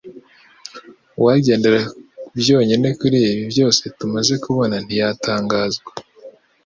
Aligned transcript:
Uwagendera 1.19 1.79
byonyine 2.39 2.87
kuri 2.99 3.17
ibi 3.29 3.43
byose 3.51 3.81
tumaze 3.97 4.33
kubona 4.43 4.75
ntiyatangazwa 4.85 5.91